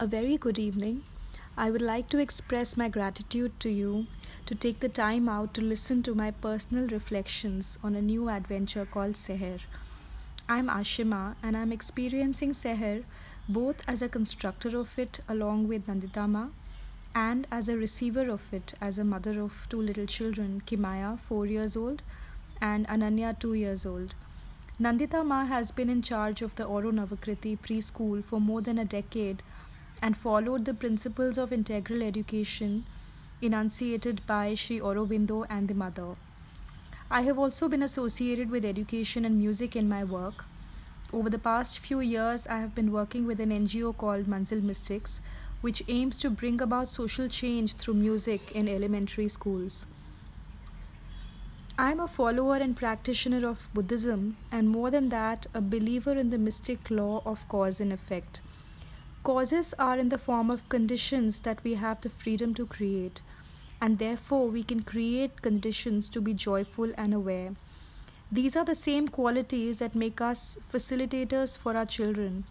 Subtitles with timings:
[0.00, 1.02] A very good evening.
[1.56, 4.06] I would like to express my gratitude to you
[4.46, 8.86] to take the time out to listen to my personal reflections on a new adventure
[8.86, 9.58] called Seher.
[10.48, 13.02] I'm Ashima and I'm experiencing Seher
[13.48, 16.46] both as a constructor of it along with Nandita Ma
[17.12, 21.46] and as a receiver of it as a mother of two little children, Kimaya, 4
[21.46, 22.04] years old,
[22.60, 24.14] and Ananya, 2 years old.
[24.80, 28.84] Nandita Ma has been in charge of the Oro Navakriti preschool for more than a
[28.84, 29.42] decade
[30.00, 32.84] and followed the principles of integral education
[33.40, 36.16] enunciated by Sri Aurobindo and the mother.
[37.10, 40.44] I have also been associated with education and music in my work.
[41.12, 45.20] Over the past few years, I have been working with an NGO called Manzil Mystics,
[45.60, 49.86] which aims to bring about social change through music in elementary schools.
[51.78, 56.30] I am a follower and practitioner of Buddhism, and more than that, a believer in
[56.30, 58.40] the mystic law of cause and effect.
[59.28, 63.20] Causes are in the form of conditions that we have the freedom to create,
[63.78, 67.52] and therefore we can create conditions to be joyful and aware.
[68.32, 72.44] These are the same qualities that make us facilitators for our children.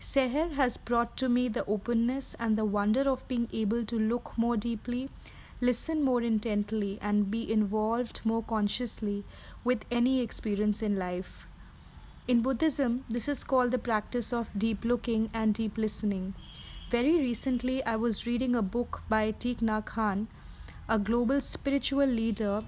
[0.00, 4.32] Seher has brought to me the openness and the wonder of being able to look
[4.38, 5.10] more deeply,
[5.60, 9.24] listen more intently, and be involved more consciously
[9.62, 11.46] with any experience in life.
[12.26, 16.32] In Buddhism, this is called the practice of deep looking and deep listening.
[16.90, 20.26] Very recently, I was reading a book by Thich Nhat
[20.88, 22.62] a global spiritual leader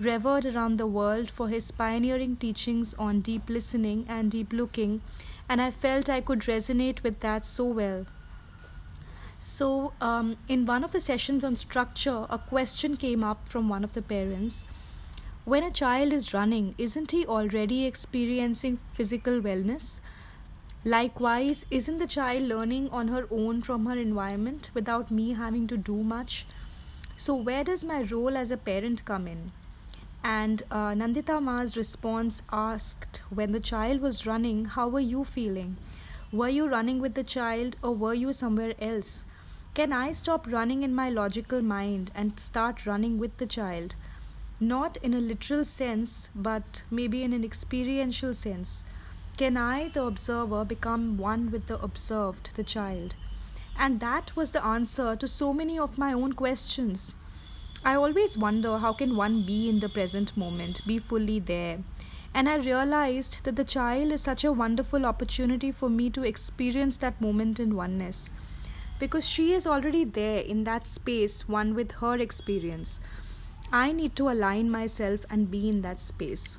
[0.00, 5.02] revered around the world for his pioneering teachings on deep listening and deep looking,
[5.46, 8.06] and I felt I could resonate with that so well.
[9.38, 13.84] So, um, in one of the sessions on structure, a question came up from one
[13.84, 14.64] of the parents
[15.44, 20.00] when a child is running, isn't he already experiencing physical wellness?
[20.84, 25.76] Likewise, isn't the child learning on her own from her environment without me having to
[25.76, 26.46] do much?
[27.16, 29.52] So, where does my role as a parent come in?
[30.22, 35.76] And uh, Nandita Ma's response asked, When the child was running, how were you feeling?
[36.32, 39.24] Were you running with the child or were you somewhere else?
[39.74, 43.96] Can I stop running in my logical mind and start running with the child?
[44.62, 48.84] Not in a literal sense, but maybe in an experiential sense.
[49.36, 53.16] Can I, the observer, become one with the observed, the child?
[53.76, 57.16] And that was the answer to so many of my own questions.
[57.84, 61.80] I always wonder how can one be in the present moment, be fully there.
[62.32, 66.96] And I realized that the child is such a wonderful opportunity for me to experience
[66.98, 68.30] that moment in oneness.
[69.00, 73.00] Because she is already there in that space, one with her experience.
[73.72, 76.58] I need to align myself and be in that space.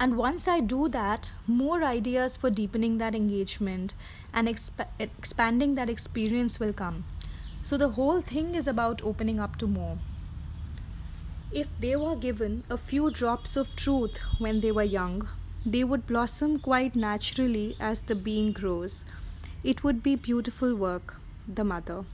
[0.00, 3.92] And once I do that, more ideas for deepening that engagement
[4.32, 7.04] and exp- expanding that experience will come.
[7.62, 9.98] So the whole thing is about opening up to more.
[11.52, 15.28] If they were given a few drops of truth when they were young,
[15.66, 19.04] they would blossom quite naturally as the being grows.
[19.62, 22.04] It would be beautiful work, the mother.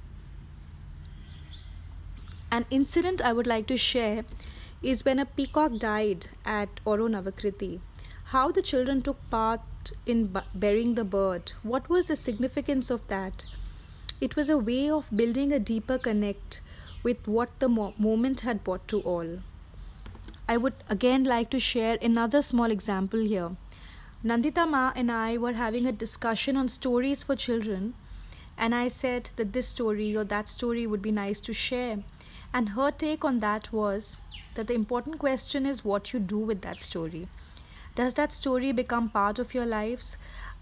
[2.52, 4.24] An incident I would like to share
[4.82, 7.78] is when a peacock died at Oro Navakriti.
[8.24, 9.60] How the children took part
[10.04, 11.52] in burying the bird.
[11.62, 13.44] What was the significance of that?
[14.20, 16.60] It was a way of building a deeper connect
[17.04, 19.38] with what the mo- moment had brought to all.
[20.48, 23.50] I would again like to share another small example here.
[24.24, 27.94] Nandita Ma and I were having a discussion on stories for children,
[28.58, 32.02] and I said that this story or that story would be nice to share.
[32.52, 34.20] And her take on that was
[34.54, 37.28] that the important question is what you do with that story.
[37.94, 40.16] Does that story become part of your lives?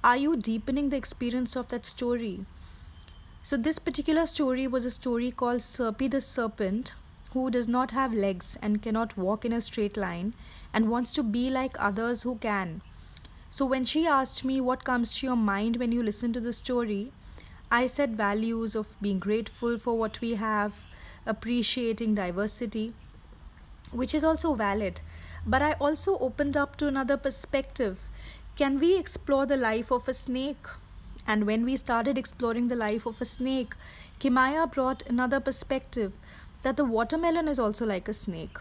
[0.04, 2.44] Are you deepening the experience of that story?
[3.42, 6.92] So, this particular story was a story called Serpy the Serpent,
[7.32, 10.34] who does not have legs and cannot walk in a straight line
[10.72, 12.82] and wants to be like others who can.
[13.50, 16.52] So, when she asked me what comes to your mind when you listen to the
[16.52, 17.12] story,
[17.70, 20.72] I said values of being grateful for what we have,
[21.28, 22.94] appreciating diversity,
[23.92, 25.00] which is also valid.
[25.46, 28.00] But I also opened up to another perspective.
[28.56, 30.66] Can we explore the life of a snake?
[31.26, 33.74] And when we started exploring the life of a snake,
[34.18, 36.12] Kimaya brought another perspective
[36.62, 38.58] that the watermelon is also like a snake.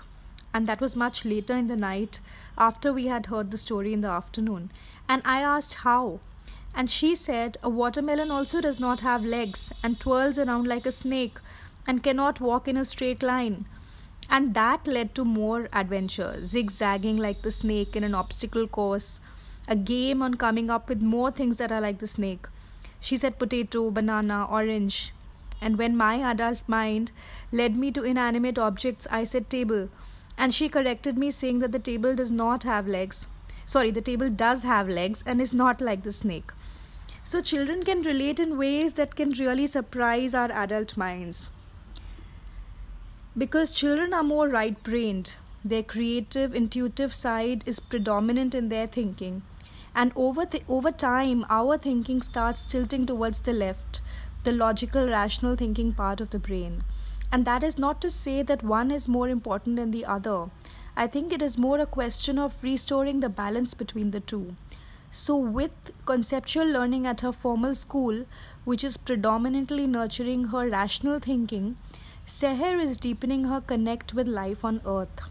[0.54, 2.20] And that was much later in the night
[2.58, 4.72] after we had heard the story in the afternoon.
[5.10, 6.20] And I asked how.
[6.76, 10.92] And she said, A watermelon also does not have legs and twirls around like a
[10.92, 11.40] snake,
[11.88, 13.66] and cannot walk in a straight line.
[14.30, 19.22] And that led to more adventure, zigzagging like the snake in an obstacle course,
[19.68, 22.48] a game on coming up with more things that are like the snake.
[23.00, 25.14] She said potato, banana, orange.
[25.62, 27.12] And when my adult mind
[27.52, 29.90] led me to inanimate objects, I said table.
[30.38, 33.28] And she corrected me, saying that the table does not have legs.
[33.66, 36.52] Sorry, the table does have legs and is not like the snake.
[37.24, 41.50] So, children can relate in ways that can really surprise our adult minds.
[43.38, 49.44] Because children are more right brained, their creative, intuitive side is predominant in their thinking.
[49.94, 54.02] And over, th- over time, our thinking starts tilting towards the left,
[54.44, 56.84] the logical, rational thinking part of the brain.
[57.32, 60.50] And that is not to say that one is more important than the other.
[60.96, 64.56] I think it is more a question of restoring the balance between the two.
[65.12, 65.76] So, with
[66.06, 68.26] conceptual learning at her formal school,
[68.66, 71.78] which is predominantly nurturing her rational thinking,
[72.28, 75.22] Seher is deepening her connect with life on earth.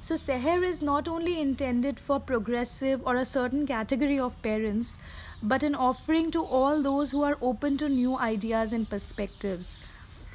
[0.00, 4.98] So, Seher is not only intended for progressive or a certain category of parents,
[5.42, 9.80] but an offering to all those who are open to new ideas and perspectives.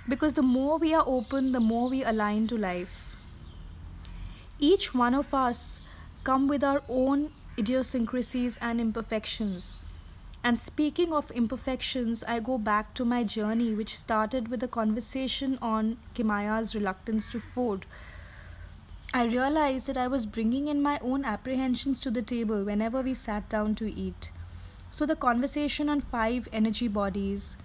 [0.10, 3.16] Because the more we are open, the more we align to life.
[4.60, 5.80] Each one of us
[6.26, 9.78] come with our own idiosyncrasies and imperfections.
[10.44, 15.60] And speaking of imperfections, I go back to my journey, which started with a conversation
[15.62, 17.86] on Kimaya's reluctance to food.
[19.14, 23.14] I realized that I was bringing in my own apprehensions to the table whenever we
[23.14, 24.32] sat down to eat.
[24.92, 27.58] So, the conversation on five energy bodies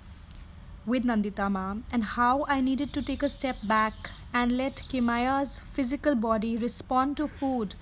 [0.87, 5.61] with Nandita Ma and how I needed to take a step back and let Kimaya's
[5.73, 7.75] physical body respond to food.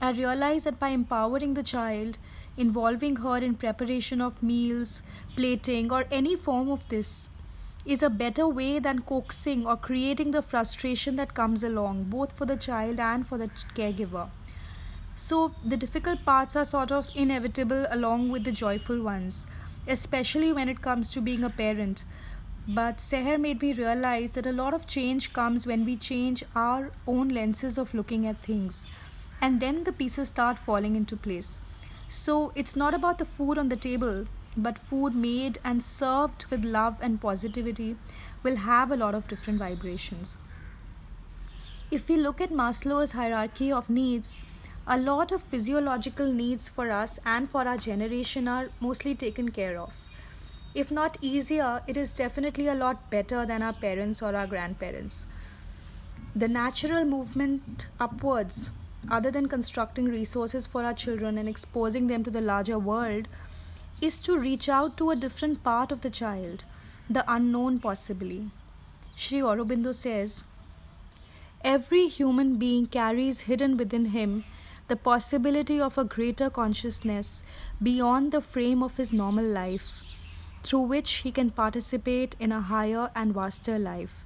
[0.00, 2.18] I realized that by empowering the child,
[2.56, 5.02] involving her in preparation of meals,
[5.36, 7.30] plating, or any form of this
[7.84, 12.46] is a better way than coaxing or creating the frustration that comes along, both for
[12.46, 14.28] the child and for the caregiver.
[15.16, 19.46] So, the difficult parts are sort of inevitable along with the joyful ones,
[19.86, 22.04] especially when it comes to being a parent.
[22.68, 26.92] But Seher made me realize that a lot of change comes when we change our
[27.06, 28.86] own lenses of looking at things,
[29.40, 31.58] and then the pieces start falling into place.
[32.12, 36.62] So it's not about the food on the table, but food made and served with
[36.62, 37.96] love and positivity
[38.42, 40.36] will have a lot of different vibrations.
[41.90, 44.36] If we look at Maslow's hierarchy of needs,
[44.86, 49.78] a lot of physiological needs for us and for our generation are mostly taken care
[49.78, 49.94] of.
[50.74, 55.24] If not easier, it is definitely a lot better than our parents or our grandparents.
[56.36, 58.70] The natural movement upwards
[59.10, 63.28] other than constructing resources for our children and exposing them to the larger world,
[64.00, 66.64] is to reach out to a different part of the child,
[67.08, 68.50] the unknown possibly.
[69.16, 70.44] Sri Aurobindo says,
[71.64, 74.44] Every human being carries hidden within him
[74.88, 77.42] the possibility of a greater consciousness
[77.80, 80.02] beyond the frame of his normal life,
[80.62, 84.24] through which he can participate in a higher and vaster life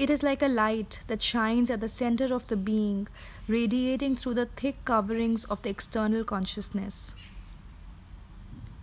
[0.00, 3.06] it is like a light that shines at the center of the being,
[3.46, 7.14] radiating through the thick coverings of the external consciousness.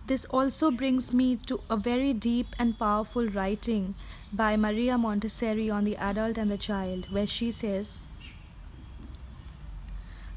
[0.06, 3.96] This also brings me to a very deep and powerful writing
[4.32, 7.98] by Maria Montessori on the adult and the child, where she says,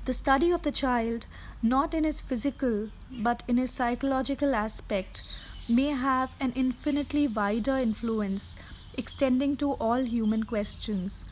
[0.05, 1.27] The study of the child,
[1.61, 5.21] not in his physical but in his psychological aspect,
[5.69, 8.55] may have an infinitely wider influence
[8.97, 11.25] extending to all human questions.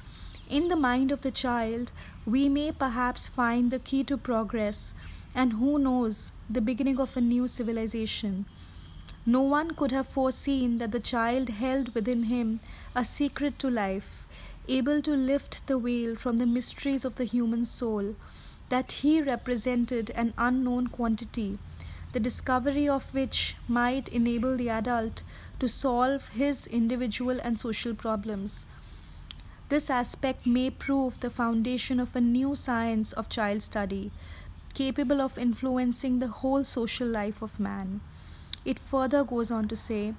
[0.50, 1.92] In the mind of the child,
[2.26, 4.94] we may perhaps find the key to progress,
[5.36, 8.46] and who knows, the beginning of a new civilization.
[9.26, 12.62] No one could have foreseen that the child held within him
[12.96, 14.26] a secret to life,
[14.68, 18.16] able to lift the veil from the mysteries of the human soul,
[18.70, 21.60] that he represented an unknown quantity,
[22.12, 25.22] the discovery of which might enable the adult
[25.60, 28.66] to solve his individual and social problems.
[29.70, 34.12] This aspect may prove the foundation of a new science of child study,
[34.74, 38.02] capable of influencing the whole social life of man.
[38.66, 40.16] It further goes on to say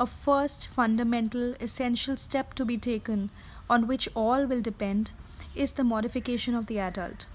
[0.00, 3.30] a first fundamental, essential step to be taken,
[3.68, 5.12] on which all will depend,
[5.54, 7.26] is the modification of the adult.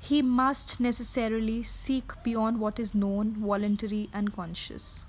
[0.00, 5.04] He must necessarily seek beyond what is known, voluntary, and conscious.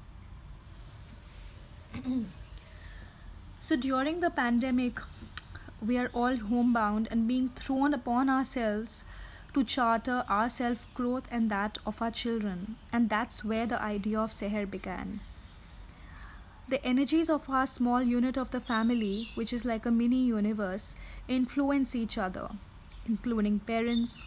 [3.62, 5.00] so during the pandemic,
[5.86, 9.04] we are all homebound and being thrown upon ourselves
[9.54, 12.76] to charter our self growth and that of our children.
[12.92, 15.20] And that's where the idea of Seher began.
[16.70, 20.96] The energies of our small unit of the family, which is like a mini universe,
[21.28, 22.50] influence each other,
[23.06, 24.26] including parents,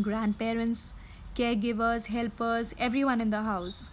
[0.00, 0.94] grandparents,
[1.34, 3.88] caregivers, helpers, everyone in the house.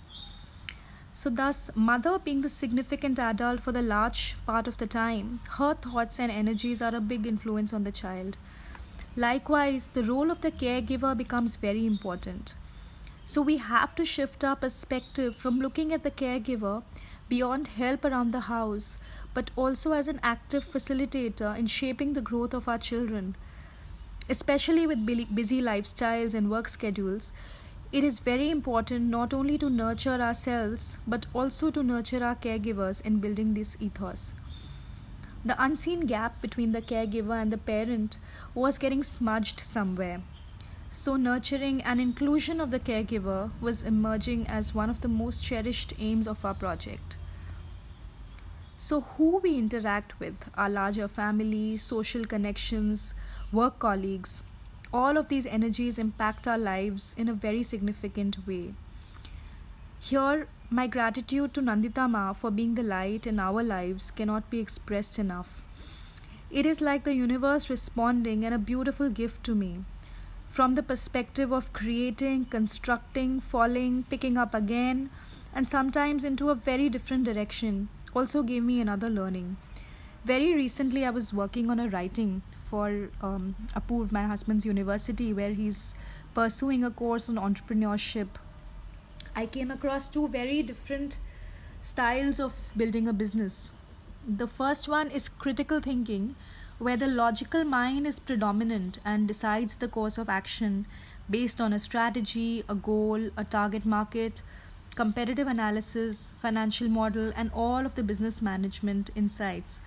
[1.14, 5.74] So, thus, mother being the significant adult for the large part of the time, her
[5.74, 8.38] thoughts and energies are a big influence on the child.
[9.16, 12.56] Likewise, the role of the caregiver becomes very important.
[13.26, 16.84] So, we have to shift our perspective from looking at the caregiver
[17.28, 18.98] beyond help around the house,
[19.34, 23.36] but also as an active facilitator in shaping the growth of our children.
[24.32, 27.34] Especially with busy lifestyles and work schedules,
[27.92, 33.02] it is very important not only to nurture ourselves but also to nurture our caregivers
[33.02, 34.34] in building this ethos.
[35.44, 38.20] The unseen gap between the caregiver and the parent
[38.54, 40.22] was getting smudged somewhere.
[40.90, 45.94] So, nurturing and inclusion of the caregiver was emerging as one of the most cherished
[46.00, 47.18] aims of our project.
[48.78, 53.14] So, who we interact with, our larger family, social connections,
[53.52, 54.44] work colleagues,
[54.94, 58.74] all of these energies impact our lives in a very significant way.
[60.00, 64.60] Here, my gratitude to Nandita Ma for being the light in our lives cannot be
[64.60, 65.62] expressed enough.
[66.50, 69.84] It is like the universe responding and a beautiful gift to me.
[70.50, 75.10] From the perspective of creating, constructing, falling, picking up again,
[75.54, 79.58] and sometimes into a very different direction, also gave me another learning.
[80.24, 85.54] Very recently, I was working on a writing for um, Apurv, my husband's university, where
[85.54, 85.96] he's
[86.36, 88.28] pursuing a course on entrepreneurship.
[89.36, 91.18] I came across two very different
[91.82, 93.72] styles of building a business.
[94.28, 96.36] The first one is critical thinking,
[96.78, 100.86] where the logical mind is predominant and decides the course of action
[101.32, 104.44] based on a strategy, a goal, a target market,
[104.94, 109.82] competitive analysis, financial model, and all of the business management insights.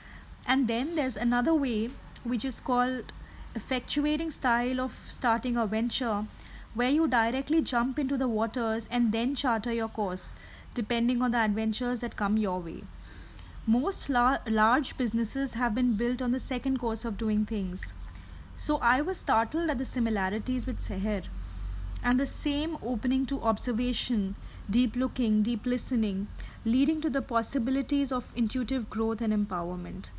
[0.46, 1.90] And then there's another way
[2.22, 3.12] which is called
[3.54, 6.26] effectuating style of starting a venture
[6.74, 10.34] where you directly jump into the waters and then charter your course
[10.74, 12.82] depending on the adventures that come your way.
[13.66, 17.94] Most la- large businesses have been built on the second course of doing things.
[18.56, 21.24] So i was startled at the similarities with seher
[22.02, 24.36] and the same opening to observation
[24.70, 26.28] deep looking deep listening
[26.64, 30.10] leading to the possibilities of intuitive growth and empowerment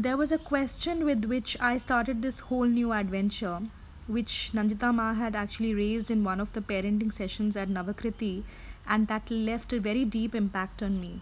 [0.00, 3.62] there was a question with which I started this whole new adventure,
[4.06, 8.44] which Nandita Ma had actually raised in one of the parenting sessions at Navakriti,
[8.86, 11.20] and that left a very deep impact on me.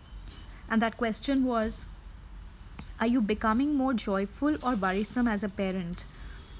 [0.68, 1.86] And that question was
[3.00, 6.04] Are you becoming more joyful or worrisome as a parent?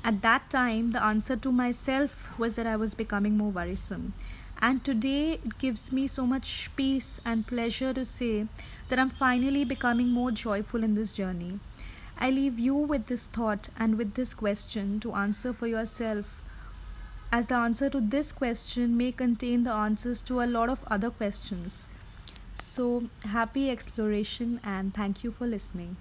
[0.02, 4.14] At that time, the answer to myself was that I was becoming more worrisome.
[4.58, 8.46] And today, it gives me so much peace and pleasure to say
[8.88, 11.60] that I'm finally becoming more joyful in this journey.
[12.18, 16.42] I leave you with this thought and with this question to answer for yourself,
[17.30, 21.10] as the answer to this question may contain the answers to a lot of other
[21.10, 21.88] questions.
[22.54, 25.96] So, happy exploration and thank you for listening.